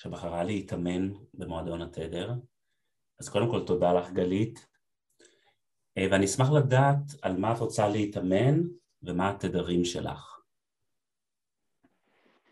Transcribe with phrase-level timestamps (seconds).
[0.00, 2.32] שבחרה להתאמן במועדון התדר.
[3.18, 4.66] אז קודם כל תודה לך גלית,
[5.98, 8.60] אה, ואני אשמח לדעת על מה את רוצה להתאמן
[9.02, 10.40] ומה התדרים שלך.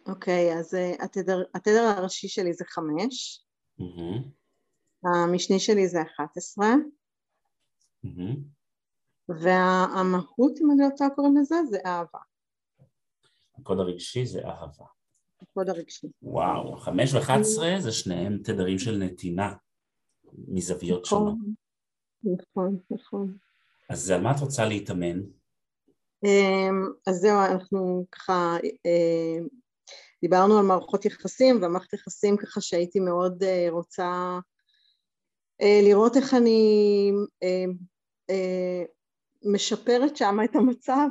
[0.07, 3.45] אוקיי, okay, אז uh, התדר, התדר הראשי שלי זה חמש,
[3.81, 4.29] mm-hmm.
[5.05, 6.75] המשני שלי זה אחת עשרה,
[8.05, 8.37] mm-hmm.
[9.29, 12.19] והמהות, אם אני לא טועה קוראים לזה, זה אהבה.
[13.59, 14.98] הקוד הרגשי זה אהבה.
[15.43, 16.07] הקוד הרגשי.
[16.23, 19.55] וואו, חמש ואחת עשרה זה שניהם תדרים של נתינה
[20.49, 21.37] מזוויות נכון, שונות.
[22.25, 23.37] נכון, נכון.
[23.91, 25.21] אז על מה את רוצה להתאמן?
[26.25, 29.47] אמ, אז זהו, אנחנו ככה אמ,
[30.23, 34.39] דיברנו על מערכות יחסים, והמערכת יחסים ככה שהייתי מאוד אה, רוצה
[35.61, 37.11] אה, לראות איך אני
[37.43, 37.65] אה,
[39.53, 41.09] משפרת שם את המצב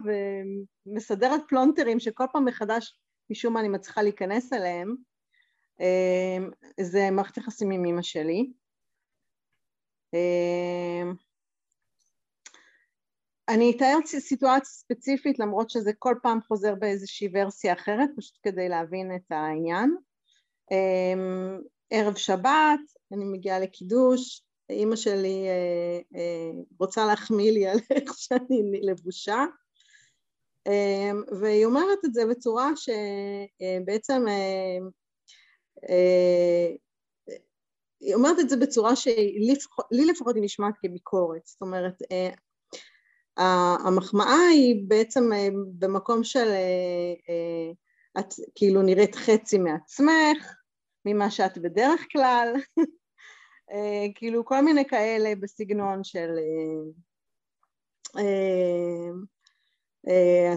[0.88, 4.96] ומסדרת פלונטרים שכל פעם מחדש משום מה אני מצליחה להיכנס אליהם,
[5.80, 6.50] אמ,
[6.82, 8.52] זה מערכת יחסים עם אמא שלי.
[10.14, 11.14] אמ,
[13.50, 19.16] אני אתאר סיטואציה ספציפית למרות שזה כל פעם חוזר באיזושהי ורסיה אחרת פשוט כדי להבין
[19.16, 19.96] את העניין.
[20.72, 22.80] אמ, ערב שבת,
[23.12, 29.46] אני מגיעה לקידוש, אימא שלי אה, אה, רוצה להחמיא לי על איך שאני לבושה
[31.42, 34.78] והיא אומרת את זה בצורה שבעצם אה,
[35.90, 36.76] אה,
[38.00, 39.56] היא אומרת את זה בצורה שלי
[39.92, 42.30] לפחות היא נשמעת כביקורת, זאת אומרת אה,
[43.86, 45.30] המחמאה היא בעצם
[45.80, 46.48] במקום של
[48.20, 50.54] את כאילו נראית חצי מעצמך,
[51.06, 52.54] ממה שאת בדרך כלל,
[54.16, 56.30] כאילו כל מיני כאלה בסגנון של
[60.10, 60.56] אה,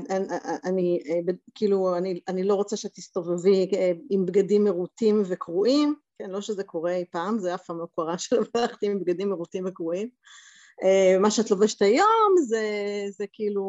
[0.64, 6.30] אני אה, כאילו, אני, אני לא רוצה שאת תסתובבי אה, עם בגדים מרוטים וקרועים, כן,
[6.30, 10.08] לא שזה קורה אי פעם, זה אף פעם לא קרה שלבחתי עם בגדים מרוטים וקרועים.
[11.20, 12.64] מה שאת לובשת היום זה,
[13.10, 13.64] זה כאילו,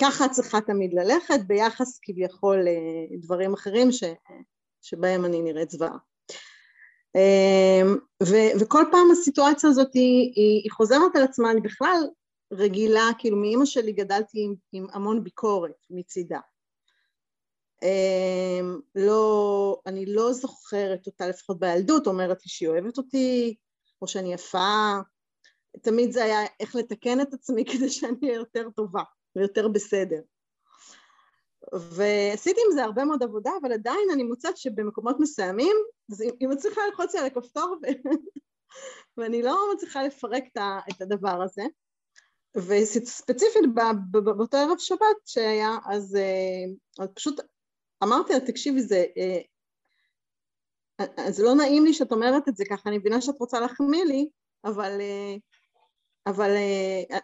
[0.00, 2.66] ככה את צריכה תמיד ללכת ביחס כביכול
[3.10, 4.04] לדברים אחרים ש,
[4.82, 5.96] שבהם אני נראית זוועה.
[8.60, 11.98] וכל פעם הסיטואציה הזאת היא, היא חוזרת על עצמה, אני בכלל
[12.52, 16.40] רגילה, כאילו מאימא שלי גדלתי עם, עם המון ביקורת מצידה.
[17.82, 23.54] אמ, לא, אני לא זוכרת אותה לפחות בילדות, אומרת לי שהיא אוהבת אותי,
[24.02, 24.98] או שאני יפה,
[25.82, 29.02] תמיד זה היה איך לתקן את עצמי כדי שאני אהיה יותר טובה
[29.36, 30.20] ויותר בסדר.
[31.72, 35.76] ועשיתי עם זה הרבה מאוד עבודה, אבל עדיין אני מוצאת שבמקומות מסוימים,
[36.40, 37.76] היא מצליחה ללחוץ על הכפתור.
[39.16, 40.44] ואני לא מצליחה לפרק
[40.90, 41.62] את הדבר הזה.
[42.56, 43.64] וספציפית
[44.10, 47.40] באותו ערב שבת שהיה, אז, אה, אז פשוט
[48.02, 49.40] אמרתי לה, תקשיבי, זה, אה,
[51.18, 54.04] אה, זה לא נעים לי שאת אומרת את זה ככה, אני מבינה שאת רוצה להחמיא
[54.04, 54.28] לי,
[54.64, 55.00] אבל,
[56.26, 56.50] אבל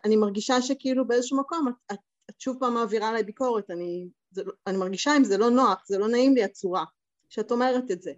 [0.04, 1.98] אני מרגישה שכאילו באיזשהו מקום את, את,
[2.31, 5.82] את שוב פעם מעבירה עליי ביקורת, אני, זה, לא, אני מרגישה אם זה לא נוח,
[5.87, 6.84] זה לא נעים לי הצורה
[7.28, 8.12] שאת אומרת את זה.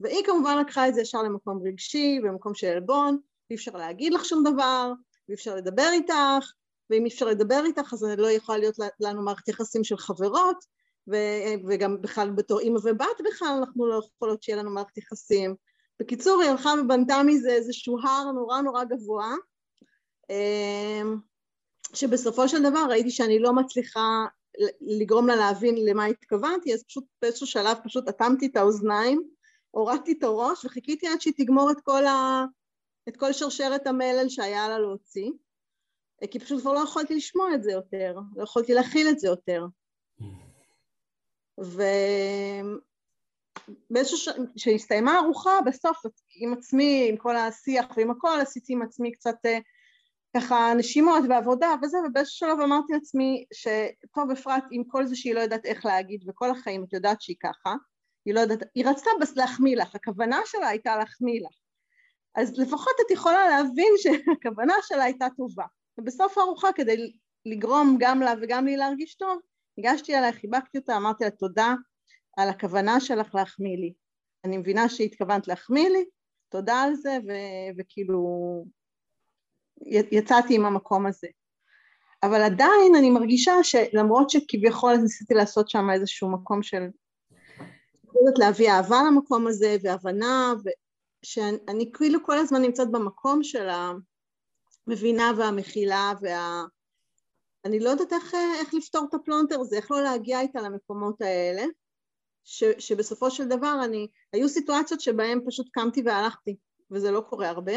[0.00, 3.18] והיא כמובן לקחה את זה ישר למקום רגשי, במקום של עלבון,
[3.50, 4.92] אי אפשר להגיד לך שום דבר,
[5.28, 6.52] ואי אפשר לדבר איתך,
[6.90, 10.64] ואם אי אפשר לדבר איתך אז לא יכולה להיות לנו מערכת יחסים של חברות,
[11.68, 15.54] וגם בכלל בתור אימא ובת בכלל אנחנו לא יכולות שיהיה לנו מערכת יחסים.
[16.00, 19.34] בקיצור היא הלכה ובנתה מזה איזשהו הר נורא נורא גבוה,
[20.30, 21.16] אמ,
[21.94, 24.26] שבסופו של דבר ראיתי שאני לא מצליחה
[24.80, 29.22] לגרום לה להבין למה התכוונתי, אז פשוט באיזשהו שלב פשוט אטמתי את האוזניים,
[29.70, 32.44] הורדתי את הראש וחיכיתי עד שהיא תגמור את כל ה...
[33.08, 35.30] את כל שרשרת המלל שהיה לה להוציא,
[36.30, 39.66] כי פשוט כבר לא יכולתי לשמוע את זה יותר, לא יכולתי להכיל את זה יותר.
[43.88, 44.28] ובאיזשהו ש...
[44.56, 45.96] כשהסתיימה הארוחה, בסוף
[46.36, 49.58] עם עצמי, עם כל השיח ועם הכל, עשיתי עם עצמי קצת אה,
[50.36, 55.40] ככה נשימות ועבודה וזה, ובאיזשהו שלב אמרתי לעצמי שטוב אפרת, עם כל זה שהיא לא
[55.40, 57.74] יודעת איך להגיד, וכל החיים את יודעת שהיא ככה,
[58.24, 61.65] היא לא יודעת, היא רצתה להחמיא לך, הכוונה שלה הייתה להחמיא לך.
[62.36, 65.64] אז לפחות את יכולה להבין שהכוונה שלה הייתה טובה.
[65.98, 67.12] ובסוף הארוחה כדי
[67.46, 69.40] לגרום גם לה וגם לי להרגיש טוב,
[69.78, 71.74] הגשתי עליה, חיבקתי אותה, אמרתי לה תודה
[72.36, 73.92] על הכוונה שלך להחמיא לי.
[74.44, 76.04] אני מבינה שהתכוונת להחמיא לי,
[76.48, 78.64] תודה על זה, ו- וכאילו
[80.12, 81.28] יצאתי עם המקום הזה.
[82.22, 86.86] אבל עדיין אני מרגישה שלמרות שכביכול ניסיתי לעשות שם איזשהו מקום של
[88.38, 90.54] להביא אהבה למקום הזה והבנה,
[91.22, 93.68] שאני כאילו כל הזמן נמצאת במקום של
[94.86, 96.64] המבינה והמכילה וה...
[97.64, 101.64] אני לא יודעת איך, איך לפתור את הפלונטר הזה, איך לא להגיע איתה למקומות האלה,
[102.44, 106.56] ש, שבסופו של דבר אני, היו סיטואציות שבהן פשוט קמתי והלכתי,
[106.90, 107.72] וזה לא קורה הרבה,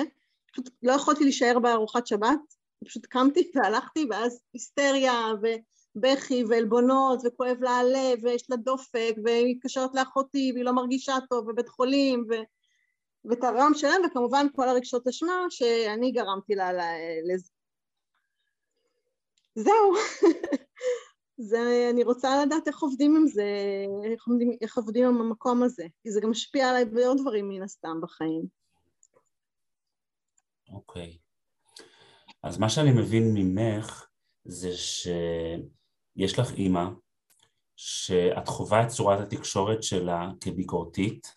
[0.51, 2.39] פשוט לא יכולתי להישאר בארוחת שבת,
[2.85, 5.21] פשוט קמתי והלכתי ואז היסטריה
[5.95, 11.47] ובכי ועלבונות וכואב לה הלב ויש לה דופק והיא מתקשרת לאחותי והיא לא מרגישה טוב
[11.47, 12.33] ובית חולים ו...
[13.25, 16.71] ואת הרעם שלהם וכמובן כל הרגשות אשמה שאני גרמתי לה
[17.33, 17.51] לזה.
[19.55, 19.93] זהו,
[21.49, 23.45] זה, אני רוצה לדעת איך עובדים עם זה,
[24.11, 27.63] איך עובדים, איך עובדים עם המקום הזה, כי זה גם משפיע עליי בעוד דברים מן
[27.63, 28.43] הסתם בחיים.
[30.69, 31.17] אוקיי.
[31.17, 31.29] Okay.
[32.43, 34.07] אז מה שאני מבין ממך
[34.45, 36.85] זה שיש לך אימא
[37.75, 41.35] שאת חווה את צורת התקשורת שלה כביקורתית,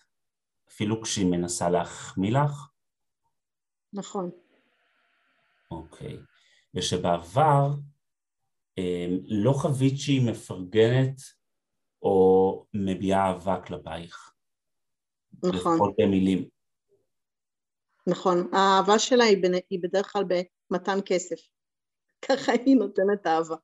[0.75, 2.51] אפילו כשהיא מנסה להחמיא לך?
[3.93, 4.29] נכון.
[5.71, 6.17] אוקיי.
[6.73, 7.69] ושבעבר
[8.77, 11.21] אמ, לא חווית שהיא מפרגנת
[12.01, 14.33] או מביעה אהבה כלפייך.
[15.43, 15.55] נכון.
[15.55, 16.49] לפחות במילים.
[18.07, 18.49] נכון.
[18.53, 19.23] האהבה שלה
[19.69, 20.23] היא בדרך כלל
[20.71, 21.39] מתן כסף.
[22.21, 23.55] ככה היא נותנת אהבה.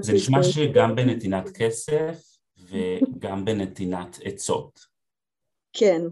[0.00, 4.97] זה נשמע שגם בנתינת כסף וגם בנתינת עצות.
[5.78, 6.02] כן,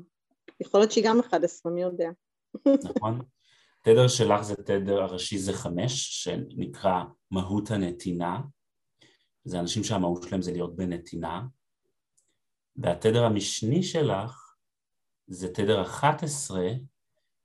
[0.61, 2.11] יכול להיות שהיא גם 11, מי יודע.
[2.67, 3.21] נכון.
[3.83, 8.41] תדר שלך זה תדר הראשי זה חמש, שנקרא מהות הנתינה.
[9.45, 11.43] זה אנשים שהמהות שלהם זה להיות בנתינה.
[12.77, 14.55] והתדר המשני שלך
[15.27, 16.69] זה תדר 11,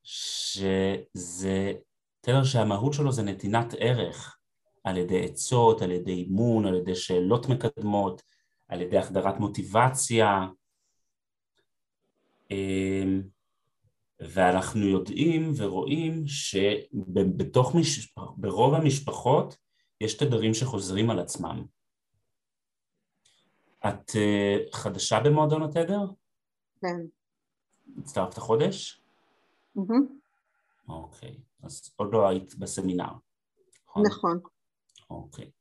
[0.04, 1.74] שזה
[2.22, 4.38] תדר שהמהות שלו זה נתינת ערך
[4.84, 8.22] על ידי עצות, על ידי אימון, על ידי שאלות מקדמות,
[8.68, 10.48] על ידי החדרת מוטיבציה.
[12.52, 13.22] אמ,
[14.20, 18.20] ואנחנו יודעים ורואים שבתוך, משפ...
[18.38, 19.58] ברוב המשפחות
[20.02, 21.66] יש תדרים שחוזרים על עצמם.
[23.88, 26.00] את uh, חדשה במועדון התדר?
[26.82, 26.98] כן.
[27.98, 29.02] הצטרפת החודש?
[30.90, 31.40] אוקיי.
[31.64, 33.12] אז עוד לא היית בסמינר,
[33.88, 34.04] נכון?
[34.06, 34.40] נכון.
[35.10, 35.52] אוקיי.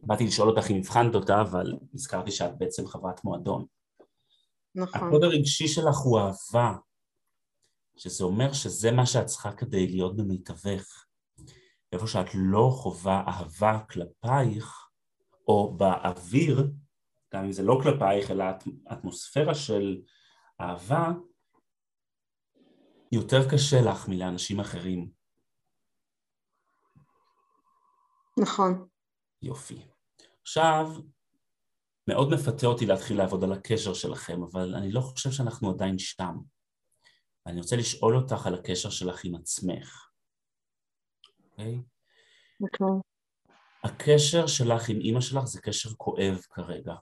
[0.00, 3.66] באתי לשאול אותך אם הבחנת אותה, אבל הזכרתי שאת בעצם חברת מועדון.
[4.76, 5.08] נכון.
[5.08, 6.72] הקוד הרגשי שלך הוא אהבה,
[7.96, 11.04] שזה אומר שזה מה שאת צריכה כדי להיות במיטבך.
[11.92, 14.88] איפה שאת לא חווה אהבה כלפייך,
[15.48, 16.70] או באוויר,
[17.34, 18.44] גם אם זה לא כלפייך, אלא
[18.92, 20.02] אטמוספירה של
[20.60, 21.12] אהבה,
[23.12, 25.10] יותר קשה לך מלאנשים אחרים.
[28.38, 28.88] נכון.
[29.42, 29.86] יופי.
[30.42, 30.86] עכשיו,
[32.08, 36.36] מאוד מפתה אותי להתחיל לעבוד על הקשר שלכם, אבל אני לא חושב שאנחנו עדיין שם.
[37.46, 40.08] אני רוצה לשאול אותך על הקשר שלך עם עצמך,
[41.44, 41.74] אוקיי?
[41.74, 41.80] Okay?
[42.60, 42.86] אוקיי.
[43.84, 46.94] הקשר שלך עם אימא שלך זה קשר כואב כרגע,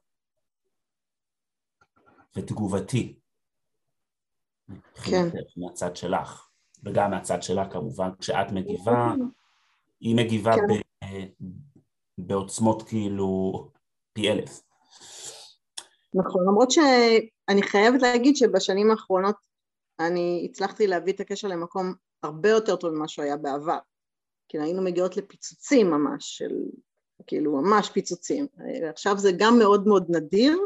[2.37, 3.19] ותגובתי.
[4.95, 5.29] כן.
[5.57, 6.49] מהצד שלך,
[6.85, 9.15] וגם מהצד שלה כמובן, כשאת מגיבה,
[10.01, 10.75] היא מגיבה כן.
[10.75, 11.27] ב,
[12.19, 13.71] בעוצמות כאילו
[14.13, 14.64] פי אלף.
[16.15, 19.37] נכון, למרות שאני חייבת להגיד שבשנים האחרונות
[20.01, 23.79] אני הצלחתי להביא את הקשר למקום הרבה יותר טוב ממה שהוא היה בעבר.
[24.49, 26.51] כאילו היינו מגיעות לפיצוצים ממש, של
[27.27, 28.47] כאילו ממש פיצוצים.
[28.91, 30.59] עכשיו זה גם מאוד מאוד נדיר,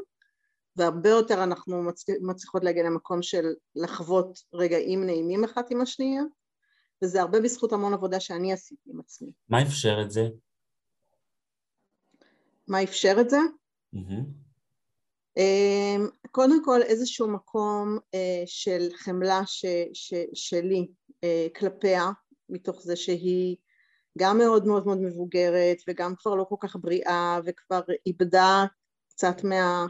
[0.77, 1.83] והרבה יותר אנחנו
[2.21, 3.45] מצליחות להגיע למקום של
[3.75, 6.23] לחוות רגעים נעימים אחת עם השנייה,
[7.05, 9.29] וזה הרבה בזכות המון עבודה שאני עשיתי עם עצמי.
[9.49, 10.23] מה אפשר את זה?
[12.69, 13.39] מה אפשר את זה?
[13.95, 14.39] Mm-hmm.
[16.31, 20.89] קודם כל איזשהו מקום אה, של חמלה ש, ש, שלי
[21.25, 22.11] אה, כלפיה,
[22.49, 23.57] מתוך זה שהיא
[24.19, 28.65] גם מאוד מאוד מאוד מבוגרת וגם כבר לא כל כך בריאה וכבר איבדה
[29.09, 29.87] קצת מה...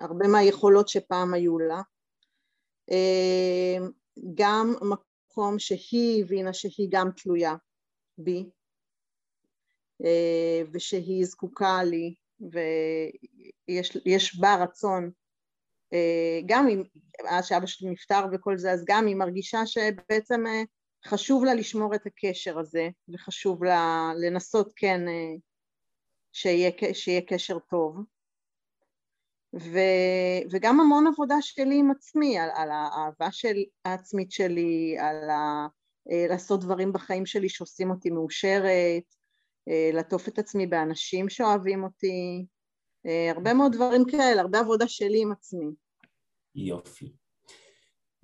[0.00, 1.82] הרבה מהיכולות שפעם היו לה.
[4.34, 7.54] גם מקום שהיא הבינה שהיא גם תלויה
[8.18, 8.50] בי
[10.72, 12.14] ושהיא זקוקה לי
[13.68, 15.10] ויש בה רצון
[16.46, 16.82] גם אם,
[17.28, 20.44] אז שאבא שלי נפטר וכל זה, אז גם היא מרגישה שבעצם
[21.06, 25.00] חשוב לה לשמור את הקשר הזה וחשוב לה לנסות כן
[26.32, 27.96] שיהיה, שיהיה קשר טוב.
[29.54, 29.78] ו,
[30.50, 35.66] וגם המון עבודה שלי עם עצמי, על, על האהבה של, העצמית שלי, על ה,
[36.10, 38.98] אה, לעשות דברים בחיים שלי שעושים אותי מאושרת, אה,
[39.92, 42.46] לעטוף את עצמי באנשים שאוהבים אותי,
[43.06, 45.66] אה, הרבה מאוד דברים כאלה, הרבה עבודה שלי עם עצמי.
[46.54, 47.12] יופי.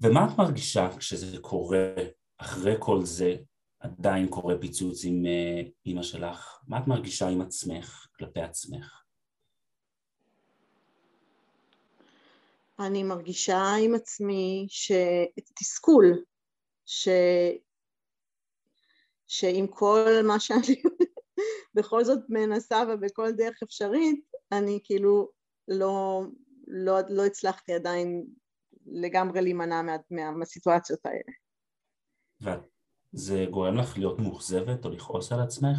[0.00, 1.95] ומה את מרגישה כשזה קורה,
[2.38, 3.37] אחרי כל זה,
[3.81, 5.23] עדיין קורה פיצוץ עם
[5.87, 6.59] אימא שלך?
[6.69, 9.02] מה את מרגישה עם עצמך, כלפי עצמך?
[12.78, 16.23] אני מרגישה עם עצמי שתסכול,
[16.87, 17.09] ש...
[19.26, 20.83] שעם כל מה שאני
[21.76, 25.28] בכל זאת מנסה ובכל דרך אפשרית, אני כאילו
[25.68, 26.23] לא,
[26.66, 28.26] לא, לא הצלחתי עדיין
[28.87, 31.33] לגמרי להימנע מה, מה, מהסיטואציות האלה.
[33.12, 35.78] וזה גורם לך להיות מאוכזבת או לכעוס על עצמך?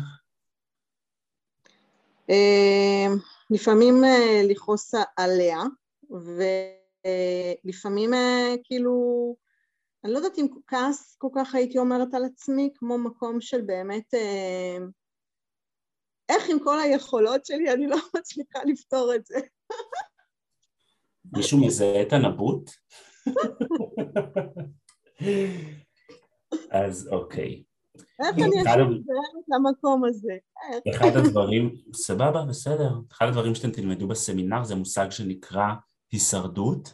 [2.29, 3.07] אה,
[3.49, 5.59] לפעמים אה, לכעוס עליה,
[7.63, 9.35] ולפעמים אה, כאילו
[10.03, 14.13] אני לא יודעת אם כעס כל כך הייתי אומרת על עצמי, כמו מקום של באמת,
[14.13, 14.77] אה,
[16.29, 19.39] איך עם כל היכולות שלי אני לא מצליחה לפתור את זה.
[21.33, 22.71] מישהו מזהה את הנבוט?
[26.71, 27.63] אז אוקיי.
[27.99, 30.33] איך אני את המקום הזה?
[30.95, 32.89] אחד הדברים, סבבה, בסדר.
[33.11, 35.65] אחד הדברים שאתם תלמדו בסמינר זה מושג שנקרא
[36.11, 36.93] הישרדות.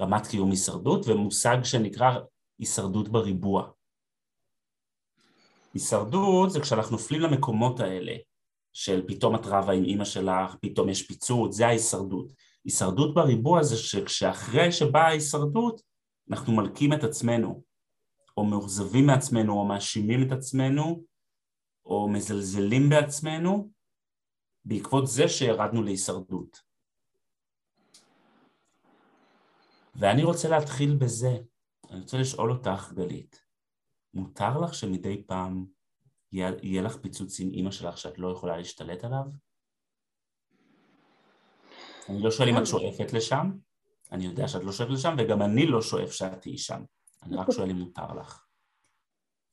[0.00, 2.10] רמת קיום הישרדות, ומושג שנקרא
[2.58, 3.70] הישרדות בריבוע.
[5.74, 8.12] הישרדות זה כשאנחנו נופלים למקומות האלה,
[8.74, 12.32] של פתאום את רבה עם אימא שלך, פתאום יש פיצוץ, זה ההישרדות.
[12.64, 15.82] הישרדות בריבוע זה שכשאחרי שבאה ההישרדות,
[16.30, 17.62] אנחנו מלקים את עצמנו,
[18.36, 21.04] או מאוכזבים מעצמנו, או מאשימים את עצמנו,
[21.86, 23.70] או מזלזלים בעצמנו,
[24.64, 26.58] בעקבות זה שירדנו להישרדות.
[29.94, 31.36] ואני רוצה להתחיל בזה.
[31.90, 33.44] אני רוצה לשאול אותך, גלית,
[34.14, 35.66] מותר לך שמדי פעם
[36.34, 39.24] יהיה, לך פיצוץ עם אימא שלך שאת לא יכולה להשתלט עליו?
[42.08, 43.50] אני לא שואל אם את שואפת לשם,
[44.12, 46.82] אני יודע שאת לא שואפת לשם, וגם אני לא שואף שאת תהיי שם.
[47.22, 48.46] אני רק שואל אם מותר לך.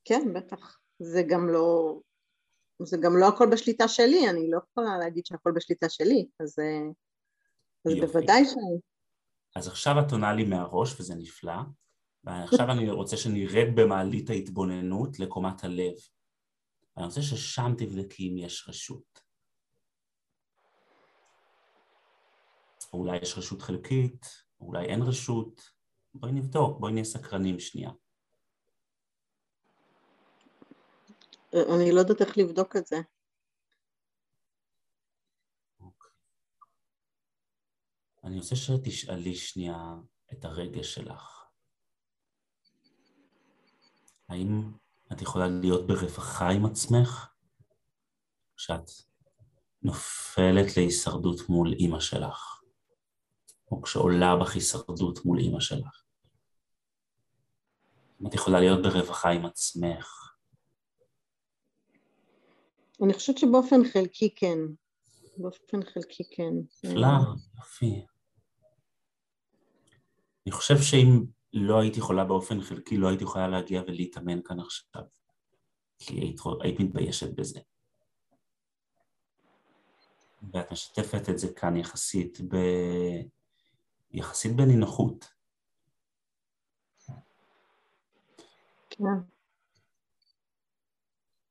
[0.06, 0.80] כן, בטח.
[1.00, 2.00] זה גם לא...
[2.84, 6.92] זה גם לא הכל בשליטה שלי, אני לא יכולה להגיד שהכל בשליטה שלי, אז, אה,
[7.86, 8.80] אז בוודאי שאני.
[9.56, 11.62] אז עכשיו את עונה לי מהראש וזה נפלא,
[12.24, 15.94] ועכשיו אני רוצה שנרד במעלית ההתבוננות לקומת הלב.
[16.98, 19.22] אני רוצה ששם תבדקי אם יש רשות.
[22.94, 24.26] או אולי יש רשות חלקית,
[24.60, 25.62] או אולי אין רשות.
[26.14, 27.90] בואי נבדוק, בואי נהיה סקרנים שנייה.
[31.54, 32.96] אני לא יודעת איך לבדוק את זה.
[38.24, 39.96] אני רוצה שתשאלי שנייה
[40.34, 41.46] את הרגש שלך.
[44.30, 44.72] האם
[45.14, 47.28] את יכולה להיות ברווחה עם עצמך
[48.58, 48.92] כשאת
[49.82, 52.62] נופלת להישרדות מול אימא שלך,
[53.72, 56.04] או כשעולה בך הישרדות מול אימא שלך?
[58.28, 60.34] את יכולה להיות ברווחה עם עצמך.
[63.04, 64.58] אני חושבת שבאופן חלקי כן.
[65.38, 66.54] באופן חלקי כן.
[66.84, 67.08] נפלא,
[67.58, 68.06] יופי.
[70.46, 75.02] אני חושב שאם לא הייתי יכולה באופן חלקי, לא הייתי יכולה להגיע ולהתאמן כאן עכשיו,
[76.00, 77.60] כי היית, היית מתביישת בזה.
[80.54, 82.56] ואת משתפת את זה כאן יחסית, ב...
[84.12, 85.26] יחסית בנינוחות.
[88.90, 89.04] כן.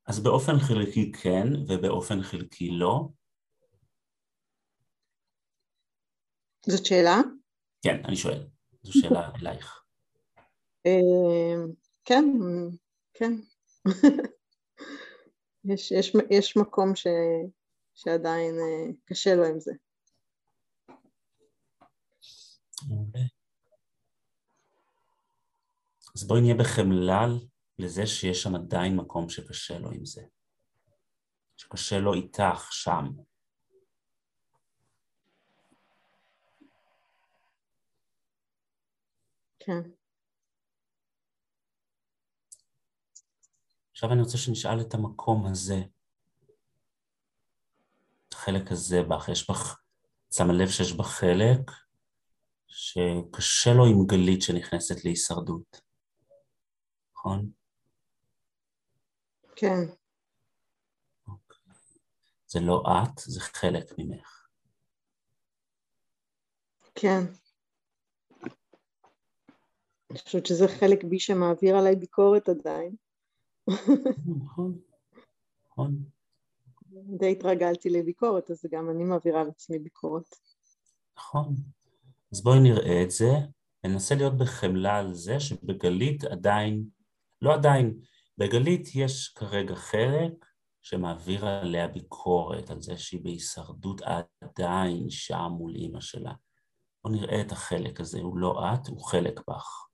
[0.07, 3.09] אז באופן חלקי כן, ובאופן חלקי לא.
[6.67, 7.17] זאת שאלה?
[7.83, 8.47] כן, אני שואל.
[8.83, 9.80] זו שאלה אלייך.
[10.87, 11.65] אה,
[12.05, 12.25] כן,
[13.15, 13.33] כן.
[15.65, 17.07] יש, יש, יש מקום ש,
[17.95, 19.73] שעדיין אה, קשה לו עם זה.
[26.17, 27.27] אז בואי נהיה בחמלה
[27.79, 30.23] לזה שיש שם עדיין מקום שקשה לו עם זה.
[31.57, 33.05] שקשה לו איתך שם.
[39.59, 40.00] כן.
[44.01, 45.83] עכשיו אני רוצה שנשאל את המקום הזה,
[48.29, 49.81] את החלק הזה בך, יש בך,
[50.31, 51.71] שמה לב שיש בך חלק
[52.67, 55.81] שקשה לו עם גלית שנכנסת להישרדות,
[57.15, 57.51] נכון?
[59.57, 59.81] כן.
[61.29, 61.75] אוקיי.
[62.47, 64.47] זה לא את, זה חלק ממך.
[66.95, 67.21] כן.
[70.11, 73.10] אני חושבת שזה חלק בי שמעביר עליי ביקורת עדיין.
[74.45, 74.79] נכון,
[75.71, 76.05] נכון.
[76.93, 80.35] די התרגלתי לביקורת, אז גם אני מעבירה על עצמי ביקורת.
[81.19, 81.55] נכון.
[82.33, 83.33] אז בואי נראה את זה,
[83.85, 86.85] וננסה להיות בחמלה על זה שבגלית עדיין,
[87.43, 88.01] לא עדיין,
[88.39, 90.47] בגלית יש כרגע חלק
[90.83, 94.01] שמעביר עליה ביקורת על זה שהיא בהישרדות
[94.41, 96.33] עדיין שם מול אימא שלה.
[97.05, 99.90] בואו נראה את החלק הזה, הוא לא את, הוא חלק בך.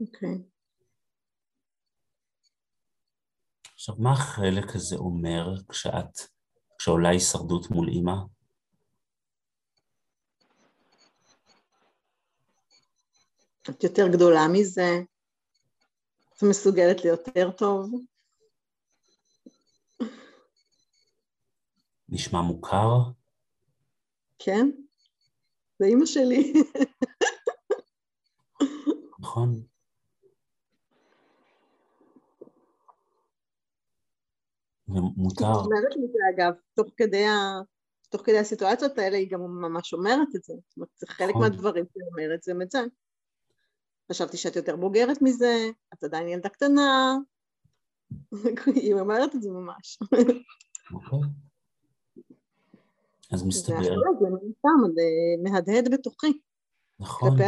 [0.00, 0.42] אוקיי.
[3.74, 6.18] עכשיו, מה החלק הזה אומר כשאת,
[6.78, 8.12] כשעולה הישרדות מול אימא?
[13.70, 14.90] את יותר גדולה מזה,
[16.36, 17.90] את מסוגלת ליותר טוב.
[22.08, 22.88] נשמע מוכר?
[24.38, 24.70] כן,
[25.78, 26.52] זה אימא שלי.
[29.18, 29.75] נכון.
[34.88, 35.44] ומותר.
[35.44, 37.60] היא אומרת לי את זה אגב, תוך כדי, ה...
[38.08, 41.42] תוך כדי הסיטואציות האלה היא גם ממש אומרת את זה, זאת אומרת זה חלק נכון.
[41.42, 42.78] מהדברים שהיא אומרת זה את זה.
[44.12, 47.16] חשבתי שאת יותר בוגרת מזה, את עדיין ילדה קטנה,
[48.66, 49.98] היא אומרת את זה ממש.
[50.94, 51.18] אוקיי.
[53.32, 55.02] אז מסתבר, זה סתם, זה
[55.42, 56.40] מהדהד בתוכי,
[57.00, 57.38] נכון.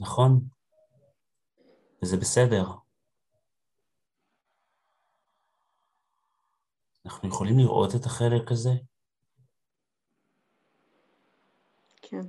[0.00, 0.40] נכון.
[2.02, 2.64] וזה בסדר.
[7.06, 8.70] אנחנו יכולים לראות את החלק הזה?
[12.02, 12.26] כן.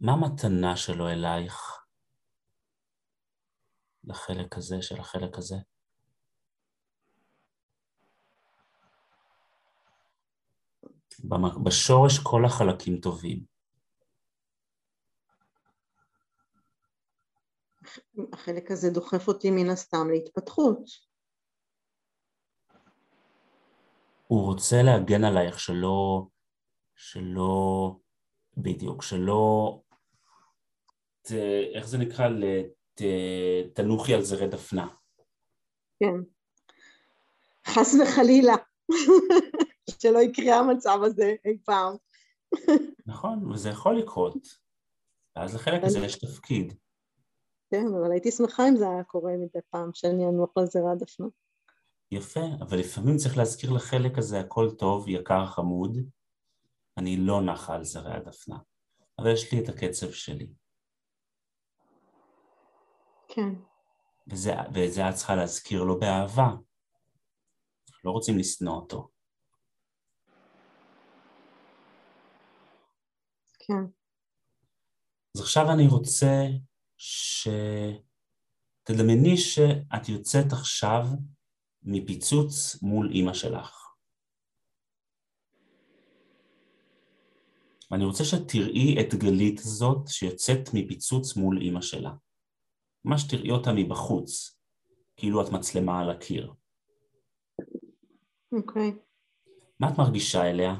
[0.00, 1.84] מה המתנה שלו אלייך?
[4.04, 5.56] לחלק הזה, של החלק הזה?
[11.64, 13.44] בשורש כל החלקים טובים.
[18.32, 21.07] החלק הזה דוחף אותי מן הסתם להתפתחות.
[24.28, 26.26] הוא רוצה להגן עלייך שלא,
[26.96, 27.92] שלא,
[28.56, 29.80] בדיוק, שלא,
[31.22, 31.32] ת,
[31.74, 32.28] איך זה נקרא?
[32.28, 33.02] לת,
[33.74, 34.88] תנוחי על זרי דפנה.
[36.00, 36.14] כן.
[37.66, 38.54] חס וחלילה,
[40.00, 41.96] שלא יקרה המצב הזה אי פעם.
[43.06, 44.48] נכון, וזה יכול לקרות.
[45.36, 46.74] ואז לחלק הזה יש תפקיד.
[47.70, 51.26] כן, אבל הייתי שמחה אם זה היה קורה מדי פעם, שאני אנוח לזרע דפנה.
[52.12, 55.98] יפה, אבל לפעמים צריך להזכיר לחלק הזה הכל טוב, יקר, חמוד,
[56.96, 58.58] אני לא נחה על זרי הדפנה,
[59.18, 60.48] אבל יש לי את הקצב שלי,
[63.28, 63.48] כן,
[64.26, 66.50] וזה, ואת זה את צריכה להזכיר לו באהבה.
[68.04, 69.08] לא רוצים לשנוא אותו.
[73.58, 73.82] כן,
[75.36, 76.46] אז עכשיו אני רוצה
[78.86, 81.06] שתדמייני שאת יוצאת עכשיו
[81.82, 83.88] מפיצוץ מול אימא שלך.
[87.90, 92.10] ואני רוצה שתראי את גלית הזאת שיוצאת מפיצוץ מול אימא שלה.
[93.04, 94.60] ממש תראי אותה מבחוץ,
[95.16, 96.54] כאילו את מצלמה על הקיר.
[98.52, 98.98] אוקיי.
[99.80, 100.74] מה את מרגישה אליה?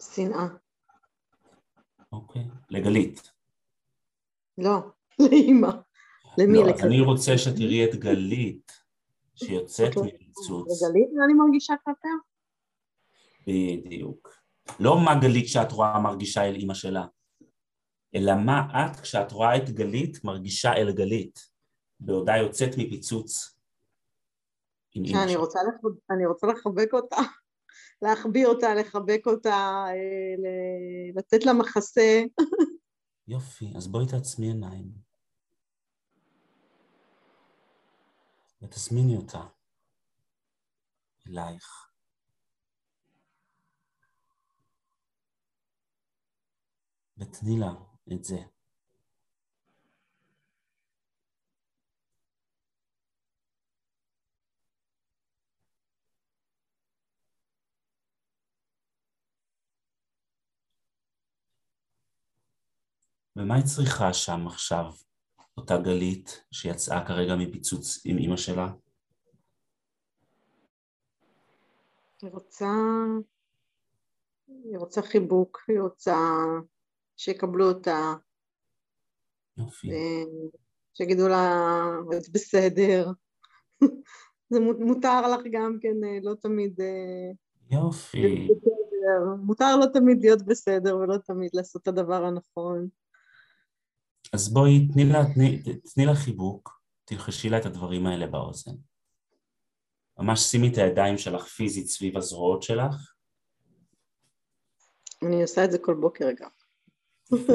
[0.00, 0.46] שנאה.
[2.12, 2.42] אוקיי.
[2.70, 3.32] לגלית.
[4.58, 4.78] לא,
[5.18, 5.68] לאימא.
[6.38, 6.58] למי?
[6.58, 6.86] לא, לכזה?
[6.86, 8.72] אני רוצה שתראי את גלית
[9.34, 10.12] שיוצאת אוקיי.
[10.14, 10.82] מפיצוץ.
[10.82, 12.10] לגלית מה אני מרגישה כלפיה?
[13.46, 14.34] בדיוק.
[14.80, 17.06] לא מה גלית שאת רואה מרגישה אל אימא שלה,
[18.14, 21.38] אלא מה את, כשאת רואה את גלית, מרגישה אל גלית,
[22.00, 23.60] בעודה יוצאת מפיצוץ
[24.96, 25.36] אני.
[25.36, 25.92] רוצה, לח...
[26.10, 27.16] אני רוצה לחבק אותה,
[28.02, 30.34] להחביא אותה, לחבק אותה, אה,
[31.14, 32.22] לתת לה מחסה.
[33.28, 35.09] יופי, אז בואי תעצמי עיניים.
[38.62, 39.40] ותזמיני אותה
[41.28, 41.90] אלייך.
[47.18, 47.72] ותני לה
[48.12, 48.36] את זה.
[63.36, 64.92] ומה היא צריכה שם עכשיו,
[65.60, 68.72] אותה גלית שיצאה כרגע מפיצוץ עם אימא שלה?
[72.22, 72.70] היא רוצה...
[74.48, 76.16] היא רוצה חיבוק, היא רוצה
[77.16, 78.14] שיקבלו אותה,
[79.58, 79.88] יופי.
[80.94, 83.10] שיגידו לה, את בסדר.
[84.50, 86.80] זה מותר לך גם כן אה, לא תמיד...
[86.80, 87.30] אה,
[87.70, 88.48] יופי.
[89.42, 92.88] מותר לא תמיד להיות בסדר ולא תמיד לעשות את הדבר הנכון.
[94.32, 95.62] אז בואי, תני לה, תני,
[95.94, 98.72] תני לה חיבוק, תלחשי לה את הדברים האלה באוזן.
[100.18, 103.14] ממש שימי את הידיים שלך פיזית סביב הזרועות שלך.
[105.26, 106.48] אני עושה את זה כל בוקר גם.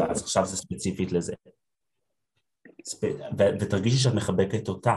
[0.10, 1.34] אז עכשיו זה ספציפית לזה.
[3.62, 4.96] ותרגישי שאת מחבקת אותה,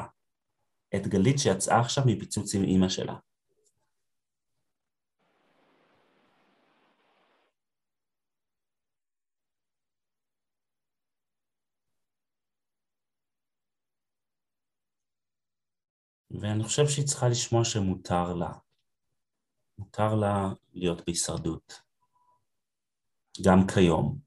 [0.96, 3.14] את גלית שיצאה עכשיו מפיצוץ עם אימא שלה.
[16.40, 18.52] ואני חושב שהיא צריכה לשמוע שמותר לה.
[19.78, 21.80] מותר לה להיות בהישרדות.
[23.44, 24.18] גם כיום.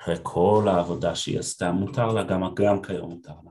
[0.00, 3.50] אחרי כל העבודה שהיא עשתה, מותר לה, גם, גם כיום מותר לה.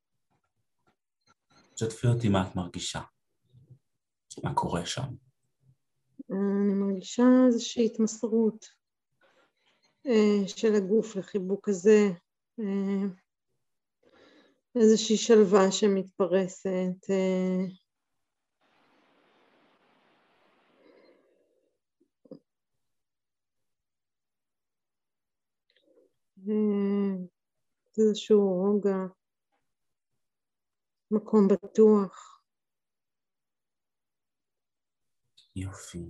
[1.81, 3.01] שתפי אותי מה את מרגישה,
[4.43, 5.15] מה קורה שם.
[6.31, 8.65] אני מרגישה איזושהי התמסרות
[10.07, 12.09] אה, של הגוף לחיבוק הזה,
[12.59, 13.07] אה,
[14.75, 17.09] איזושהי שלווה שמתפרסת.
[17.09, 17.65] אה.
[27.97, 29.20] איזשהו רוגע.
[31.11, 32.41] מקום בטוח.
[35.55, 36.09] יופי.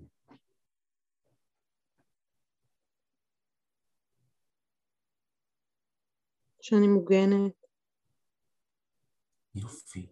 [6.61, 7.65] שאני מוגנת.
[9.55, 10.07] יופי.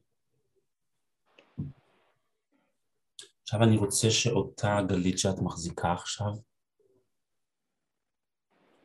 [3.42, 6.32] עכשיו אני רוצה שאותה גלית שאת מחזיקה עכשיו,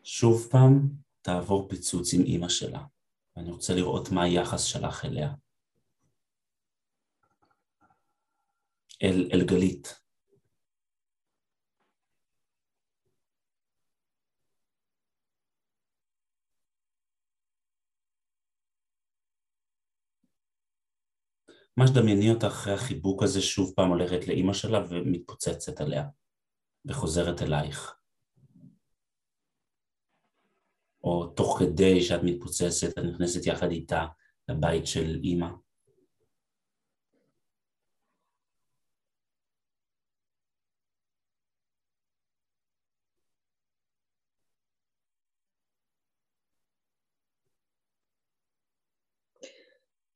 [0.03, 0.89] שוב פעם
[1.23, 2.85] תעבור פיצוץ עם אימא שלה,
[3.37, 5.44] ואני רוצה לראות מה היחס שלך אליה.
[9.05, 10.05] אל, אל גלית.
[21.77, 26.05] ממש דמייני אותה אחרי החיבוק הזה שוב פעם הולכת לאימא שלה ומתפוצצת עליה
[26.85, 27.97] וחוזרת אלייך.
[31.05, 34.07] או תוך כדי שאת מתפוצצת, את נכנסת יחד איתה
[34.49, 35.64] לבית של אימא.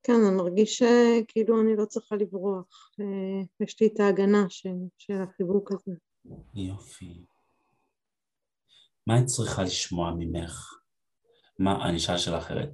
[0.08, 0.82] כן, אני מרגיש
[1.28, 5.92] כאילו אני לא צריכה לברוח, אה, יש לי את ההגנה של, של החיבוק הזה.
[6.54, 7.24] יופי.
[9.06, 10.74] מה את צריכה לשמוע ממך?
[11.58, 12.68] מה, אני אשאל שאלה אחרת.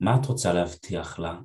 [0.00, 1.40] מה את רוצה להבטיח לה?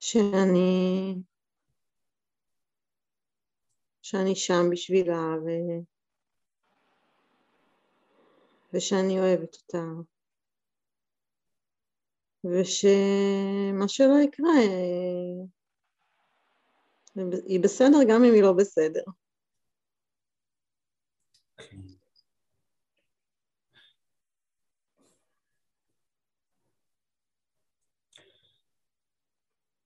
[0.00, 1.14] שאני...
[4.02, 5.48] שאני שם בשבילה ו...
[8.72, 10.13] ושאני אוהבת אותה.
[12.44, 14.52] ושמה שלא יקרה,
[17.46, 19.02] היא בסדר גם אם היא לא בסדר.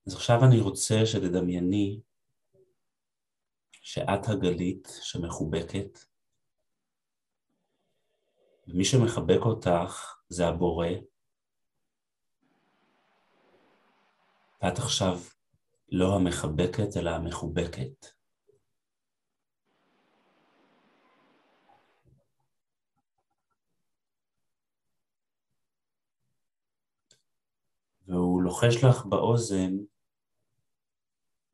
[0.07, 2.01] אז עכשיו אני רוצה שתדמייני
[3.73, 5.99] שאת הגלית שמחובקת,
[8.69, 10.87] ומי שמחבק אותך זה הבורא,
[14.63, 15.19] ואת עכשיו
[15.93, 18.07] לא המחבקת, אלא המחובקת.
[28.07, 29.73] והוא לוחש לך באוזן,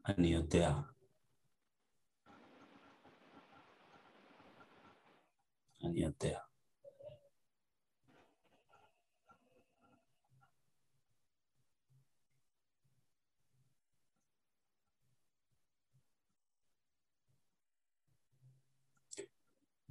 [0.08, 0.72] אני יודע.
[5.84, 6.53] אני יודע.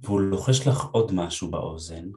[0.04, 2.10] והוא לוחש לך עוד משהו באוזן.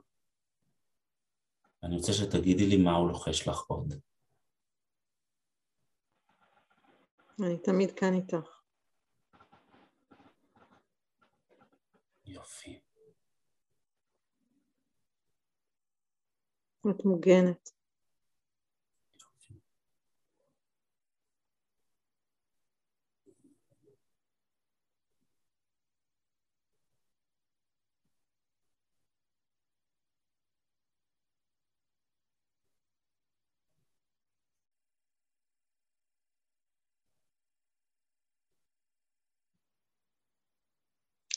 [1.83, 3.93] אני רוצה שתגידי לי מה הוא לוחש לך עוד.
[7.43, 8.61] אני תמיד כאן איתך.
[12.25, 12.79] יופי.
[16.89, 17.76] את מוגנת.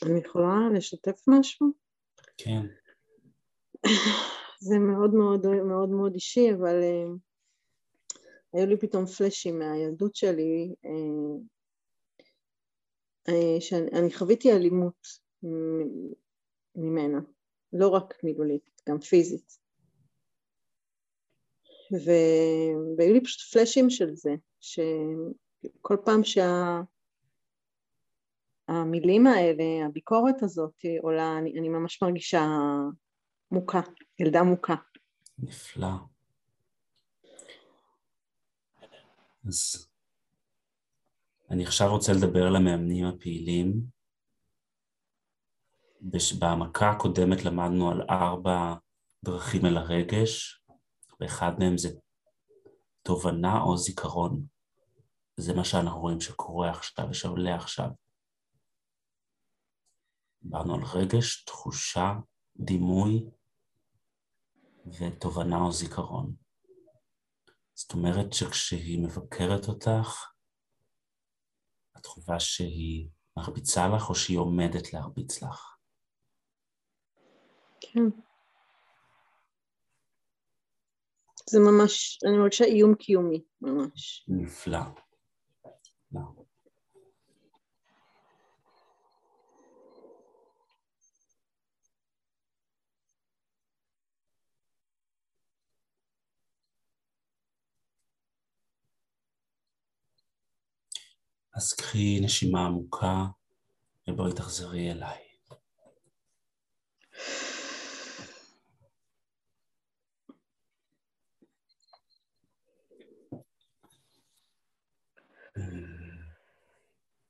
[0.05, 1.67] אני יכולה לשתף משהו?
[2.37, 2.61] כן.
[4.59, 7.17] זה מאוד מאוד מאוד מאוד אישי, אבל uh,
[8.53, 10.89] היו לי פתאום פלאשים מהילדות שלי, uh,
[13.29, 15.07] uh, שאני חוויתי אלימות
[16.75, 17.19] ממנה,
[17.73, 19.57] לא רק מילולית, גם פיזית.
[22.97, 26.81] והיו לי פשוט פלאשים של זה, שכל פעם שה...
[28.71, 32.47] המילים האלה, הביקורת הזאת עולה, אני, אני ממש מרגישה
[33.51, 33.81] מוכה,
[34.19, 34.75] ילדה מוכה.
[35.39, 35.87] נפלא.
[39.47, 39.87] אז
[41.51, 43.81] אני עכשיו רוצה לדבר על המאמנים הפעילים.
[46.39, 48.73] בהעמקה הקודמת למדנו על ארבע
[49.25, 50.61] דרכים אל הרגש,
[51.19, 51.89] ואחד מהם זה
[53.01, 54.45] תובנה או זיכרון.
[55.37, 57.89] זה מה שאנחנו רואים שקורה עכשיו ושעולה עכשיו.
[60.43, 62.13] דיברנו על רגש, תחושה,
[62.57, 63.25] דימוי
[64.85, 66.35] ותובנה או זיכרון.
[67.73, 70.31] זאת אומרת שכשהיא מבקרת אותך,
[71.97, 75.75] את חובה שהיא מרביצה לך או שהיא עומדת להרביץ לך.
[77.81, 78.03] כן.
[81.49, 84.25] זה ממש, אני מרגישה איום קיומי, ממש.
[84.27, 84.79] נפלא.
[101.53, 103.25] אז קחי נשימה עמוקה
[104.07, 105.17] ובואי תחזרי אליי.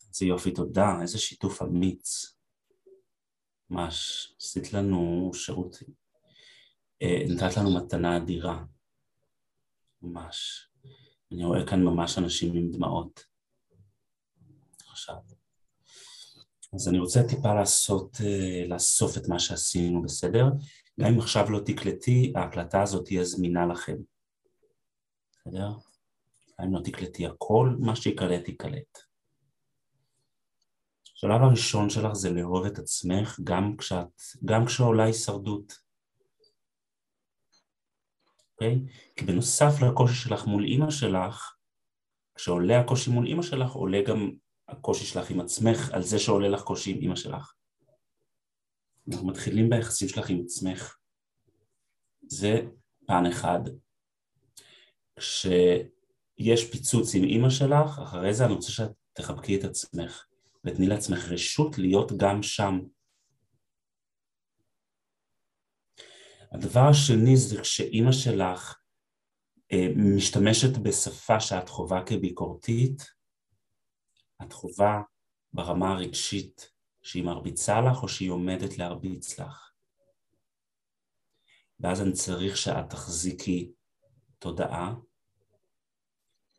[0.10, 2.36] איזה יופי, תודה, איזה שיתוף אמיץ.
[3.70, 5.78] ממש, עשית לנו שירות,
[7.02, 8.64] אה, נתת לנו מתנה אדירה.
[10.02, 10.68] ממש.
[11.32, 13.31] אני רואה כאן ממש אנשים עם דמעות.
[15.02, 15.16] עכשיו.
[16.76, 20.46] אז אני רוצה טיפה לעשות, אה, לאסוף את מה שעשינו, בסדר?
[21.00, 23.96] גם אם עכשיו לא תקלטי, ההקלטה הזאת תהיה זמינה לכם.
[25.32, 25.68] בסדר?
[26.60, 28.98] גם אם לא תקלטי הכל, מה שיקלט יקלט.
[31.16, 35.74] השלב הראשון שלך זה לאהוב את עצמך גם כשאת, גם כשעולה הישרדות.
[38.52, 38.82] אוקיי?
[38.86, 39.16] Okay?
[39.16, 41.56] כי בנוסף לקושי שלך מול אימא שלך,
[42.36, 44.32] כשעולה הקושי מול אימא שלך, עולה גם
[44.72, 47.54] הקושי שלך עם עצמך, על זה שעולה לך קושי עם אימא שלך.
[49.12, 50.98] אנחנו מתחילים ביחסים שלך עם עצמך.
[52.28, 52.62] זה
[53.08, 53.60] פן אחד.
[55.16, 60.26] כשיש פיצוץ עם אימא שלך, אחרי זה אני רוצה שאת תחבקי את עצמך
[60.66, 62.80] ותני לעצמך רשות להיות גם שם.
[66.52, 68.78] הדבר השני זה כשאימא שלך
[69.72, 73.21] אה, משתמשת בשפה שאת חווה כביקורתית,
[74.44, 75.02] את חווה
[75.54, 79.72] ברמה הרגשית שהיא מרביצה לך או שהיא עומדת להרביץ לך.
[81.80, 83.72] ואז אני צריך שאת תחזיקי
[84.40, 84.94] תודעה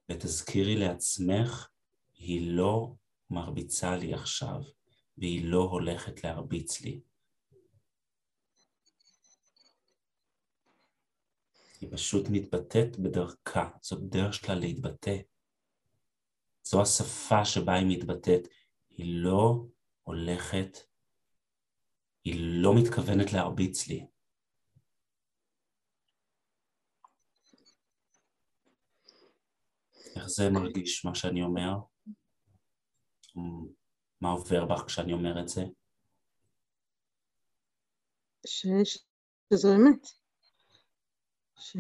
[0.09, 1.69] ותזכירי לעצמך,
[2.15, 2.95] היא לא
[3.31, 4.61] מרביצה לי עכשיו
[5.19, 7.01] והיא לא הולכת להרביץ לי.
[11.81, 15.17] היא פשוט מתבטאת בדרכה, זאת דרך שלה להתבטא.
[16.65, 18.49] זו השפה שבה היא מתבטאת.
[18.91, 19.65] היא לא
[20.03, 20.79] הולכת,
[22.25, 24.07] היא לא מתכוונת להרביץ לי.
[30.17, 31.73] איך זה מרגיש, מה שאני אומר?
[34.21, 35.63] מה עובר בך כשאני אומר את זה?
[38.47, 38.67] ש...
[39.53, 40.07] שזו אמת.
[41.59, 41.77] ש...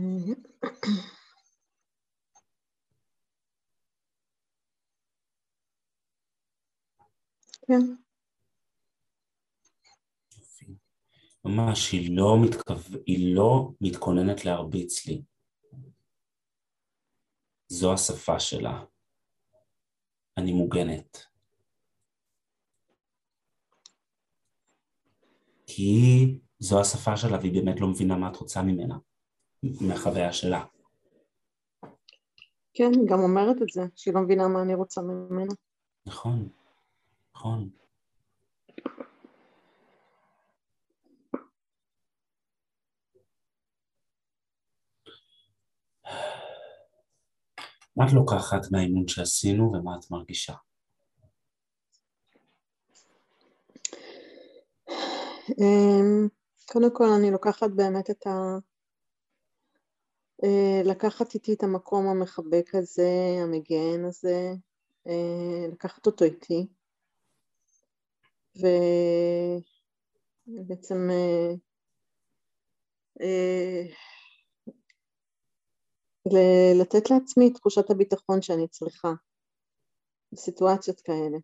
[7.67, 7.81] כן.
[11.45, 12.75] ממש, היא לא, מתכו...
[13.07, 15.23] היא לא מתכוננת להרביץ לי.
[17.69, 18.85] זו השפה שלה.
[20.37, 21.27] אני מוגנת.
[25.67, 28.99] כי זו השפה שלה והיא באמת לא מבינה מה את רוצה ממנה,
[29.63, 30.65] מהחוויה שלה.
[32.75, 35.53] כן, היא גם אומרת את זה, שהיא לא מבינה מה אני רוצה ממנה.
[36.07, 36.49] נכון,
[37.37, 37.71] נכון.
[47.97, 50.55] מה את לוקחת מהאימון שעשינו ומה את מרגישה?
[55.61, 56.29] אמ,
[56.67, 58.59] קודם כל אני לוקחת באמת את ה...
[60.45, 63.11] אה, לקחת איתי את המקום המחבק הזה,
[63.43, 64.53] המגן הזה,
[65.07, 66.67] אה, לקחת אותו איתי
[70.47, 71.53] ובעצם אה,
[76.81, 79.13] לתת לעצמי את תחושת הביטחון שאני צריכה
[80.33, 81.39] בסיטואציות כאלה.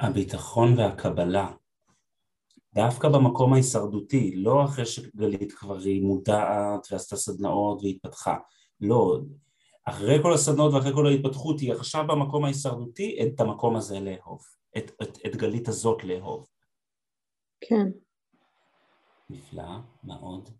[0.00, 1.52] הביטחון והקבלה,
[2.74, 8.36] דווקא במקום ההישרדותי, לא אחרי שגלית כבר היא מודעת ועשתה סדנאות והתפתחה,
[8.80, 9.20] לא,
[9.88, 14.42] אחרי כל הסדנאות ואחרי כל ההתפתחות היא עכשיו במקום ההישרדותי את המקום הזה לאהוב,
[14.78, 16.48] את, את, את גלית הזאת לאהוב.
[17.60, 17.90] כן.
[19.30, 19.68] נפלא,
[20.02, 20.50] מה עוד?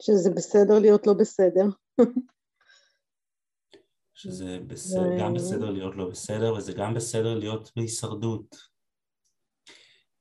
[0.00, 1.64] שזה בסדר להיות לא בסדר.
[4.14, 8.56] שזה בסדר, גם בסדר להיות לא בסדר, וזה גם בסדר להיות בהישרדות.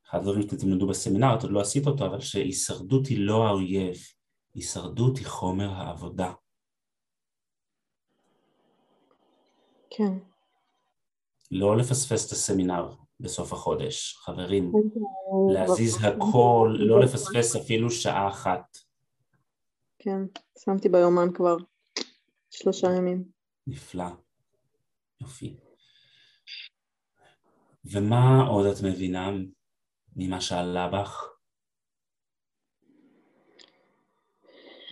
[0.09, 3.95] אחד הדברים שתלמדו בסמינר, את עוד לא עשית אותו, אבל שהישרדות היא לא האויב,
[4.59, 6.33] הישרדות היא חומר העבודה.
[9.89, 10.13] כן.
[11.51, 14.71] לא לפספס את הסמינר בסוף החודש, חברים.
[15.53, 18.77] להזיז הכל, לא לפספס אפילו שעה אחת.
[19.99, 20.21] כן,
[20.57, 21.55] שמתי ביומן כבר
[22.49, 23.23] שלושה ימים.
[23.67, 24.05] נפלא.
[25.21, 25.57] יופי.
[27.85, 29.29] ומה עוד את מבינה
[30.15, 31.38] ממה שעלה בך?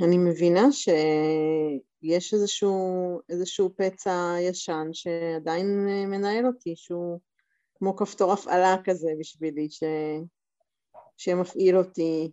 [0.02, 7.20] אני מבינה שיש איזשהו, איזשהו פצע ישן שעדיין מנהל אותי, שהוא
[7.76, 9.84] כמו כפתור הפעלה כזה בשבילי, ש...
[11.18, 12.32] שמפעיל אותי.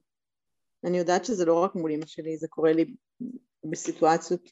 [0.85, 2.95] אני יודעת שזה לא רק מול אמא שלי, זה קורה לי
[3.65, 4.51] בסיטואציות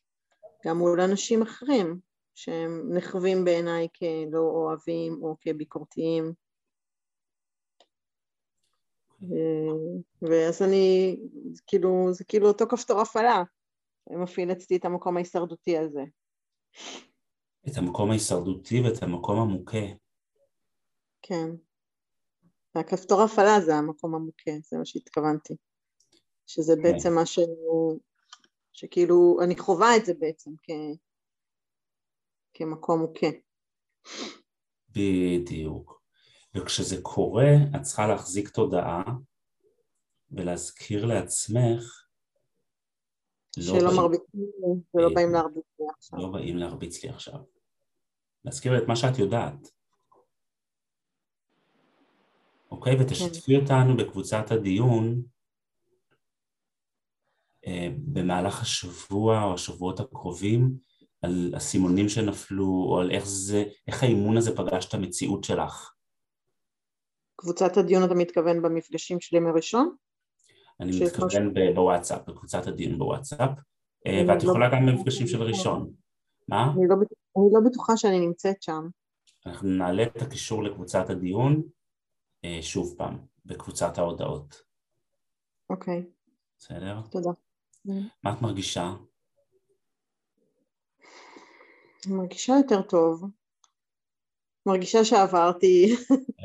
[0.67, 2.01] גם מול אנשים אחרים
[2.35, 6.33] שהם נחווים בעיניי כלא אוהבים או כביקורתיים.
[10.23, 11.17] ואז אני,
[11.67, 13.43] כאילו, זה כאילו אותו כפתור הפעלה,
[14.09, 16.05] שמפעיל אצלי את המקום ההישרדותי הזה.
[17.69, 19.87] את המקום ההישרדותי ואת המקום המוכה.
[21.23, 21.51] כן.
[22.75, 25.55] הכפתור הפעלה זה המקום המוכה, זה מה שהתכוונתי.
[26.47, 26.83] שזה כן.
[26.83, 28.01] בעצם מה שהוא
[28.73, 30.71] שכאילו אני חווה את זה בעצם כ...
[32.55, 33.27] כמקום מוכה.
[34.91, 36.02] בדיוק.
[36.55, 39.03] וכשזה קורה, את צריכה להחזיק תודעה
[40.31, 42.03] ולהזכיר לעצמך
[43.57, 43.97] לא שלא.
[43.97, 46.19] מרביצים לי ולא באים להרביץ לי עכשיו.
[46.19, 47.41] לא באים להרביץ לי עכשיו.
[48.45, 49.69] להזכיר את מה שאת יודעת.
[52.71, 52.97] אוקיי?
[53.01, 53.63] ותשתפי כן.
[53.63, 55.23] אותנו בקבוצת הדיון
[57.67, 60.77] אה, במהלך השבוע או השבועות הקרובים
[61.23, 65.92] על הסימונים שנפלו או על איך זה, איך האימון הזה פגש את המציאות שלך.
[67.37, 69.97] קבוצת הדיון אתה מתכוון במפגשים שלי מראשון?
[70.81, 73.51] אני מתכוון ב- בוואטסאפ, בקבוצת הדיון בוואטסאפ,
[74.07, 75.93] אה, ואת לא יכולה גם במפגשים של ראשון.
[76.49, 76.63] מה?
[76.63, 76.95] אני לא,
[77.37, 78.89] אני לא בטוחה שאני נמצאת שם.
[79.47, 81.63] אנחנו נעלה את הקישור לקבוצת הדיון
[82.45, 84.63] אה, שוב פעם, בקבוצת ההודעות.
[85.71, 86.07] אוקיי.
[86.59, 87.01] בסדר?
[87.11, 87.31] תודה.
[88.25, 88.95] מה את מרגישה?
[92.07, 93.25] אני מרגישה יותר טוב.
[94.67, 95.97] מרגישה שעברתי.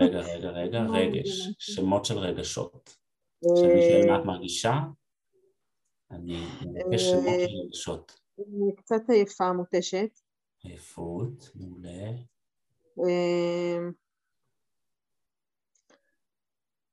[0.01, 1.47] רגע, רגע, רגע, רגש.
[1.59, 2.97] שמות של רגשות.
[3.41, 4.73] כשאני שואל מה את מרגישה,
[6.11, 8.19] אני מבקש שמות של רגשות.
[8.39, 10.19] אני קצת עייפה, מותשת.
[10.63, 12.09] עייפות, מעולה.
[12.97, 13.91] אמ,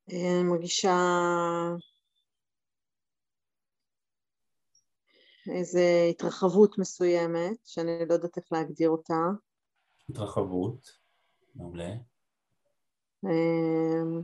[0.09, 0.97] אני מרגישה
[5.59, 9.14] איזו התרחבות מסוימת, שאני לא יודעת איך להגדיר אותה.
[10.11, 11.04] התרחבות,
[11.55, 11.91] מעולה.
[13.25, 14.23] אמ,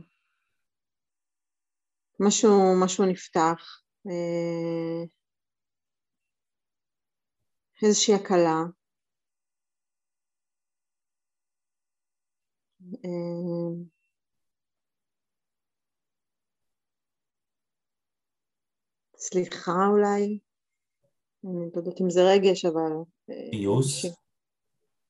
[2.19, 2.49] משהו,
[2.83, 5.03] משהו נפתח, אה,
[7.83, 8.63] איזושהי הקלה.
[13.05, 13.83] אמ,
[19.17, 20.39] סליחה אולי,
[21.45, 22.91] אני לא יודעת אם זה רגש, אבל...
[23.29, 24.20] אה, פיוס?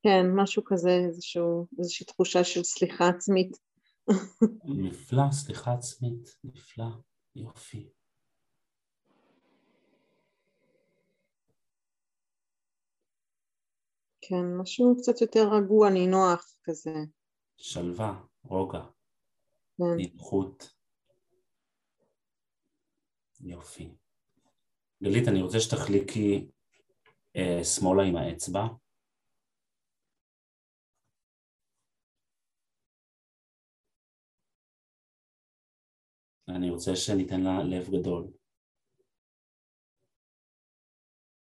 [0.03, 3.57] כן, משהו כזה, איזשהו, איזושהי תחושה של סליחה עצמית.
[4.63, 6.85] נפלא, סליחה עצמית, נפלא,
[7.35, 7.89] יופי.
[14.21, 16.93] כן, משהו קצת יותר רגוע, נינוח כזה.
[17.57, 18.83] שלווה, רוגע,
[19.77, 19.95] כן.
[19.97, 20.73] נינוחות.
[23.41, 23.89] יופי.
[25.03, 26.47] גלית, אני רוצה שתחליקי
[27.35, 28.67] אה, שמאלה עם האצבע.
[36.55, 38.27] אני רוצה שניתן לה לב גדול.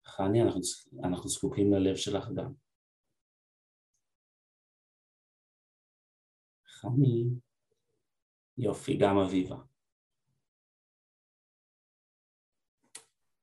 [0.07, 0.61] חני, אנחנו,
[1.05, 2.53] אנחנו זקוקים ללב שלך גם.
[6.67, 7.25] חני,
[8.59, 9.57] יופי, גם אביבה.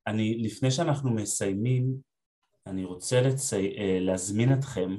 [0.07, 2.01] אני, לפני שאנחנו מסיימים,
[2.67, 3.55] אני רוצה לצי...
[3.55, 4.89] אה, להזמין אתכם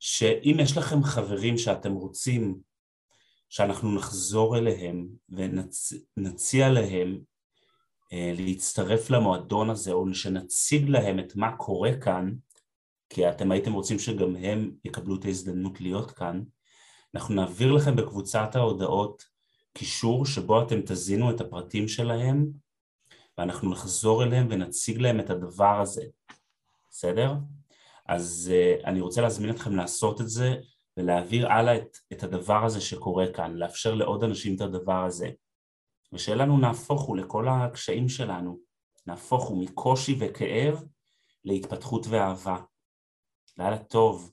[0.00, 2.60] שאם יש לכם חברים שאתם רוצים
[3.48, 7.18] שאנחנו נחזור אליהם ונציע להם
[8.12, 12.32] אה, להצטרף למועדון הזה או שנציג להם את מה קורה כאן,
[13.08, 16.42] כי אתם הייתם רוצים שגם הם יקבלו את ההזדמנות להיות כאן,
[17.14, 19.24] אנחנו נעביר לכם בקבוצת ההודעות
[19.72, 22.46] קישור שבו אתם תזינו את הפרטים שלהם
[23.38, 26.02] ואנחנו נחזור אליהם ונציג להם את הדבר הזה,
[26.90, 27.34] בסדר?
[28.08, 30.54] אז uh, אני רוצה להזמין אתכם לעשות את זה
[30.98, 35.30] ולהעביר הלאה את, את הדבר הזה שקורה כאן, לאפשר לעוד אנשים את הדבר הזה.
[36.12, 38.58] ושיהיה לנו נהפוך הוא לכל הקשיים שלנו,
[39.06, 40.84] נהפוך הוא מקושי וכאב
[41.44, 42.56] להתפתחות ואהבה.
[43.58, 44.32] לילה טוב.